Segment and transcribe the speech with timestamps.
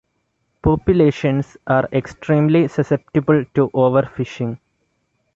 [0.63, 4.57] Populations are extremely susceptible to overfishing.